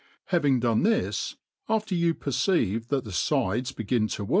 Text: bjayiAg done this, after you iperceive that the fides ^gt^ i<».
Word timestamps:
bjayiAg 0.31 0.61
done 0.61 0.81
this, 0.81 1.35
after 1.69 1.93
you 1.93 2.15
iperceive 2.15 2.87
that 2.87 3.03
the 3.03 3.11
fides 3.11 3.71
^gt^ 3.71 4.19
i<». 4.19 4.29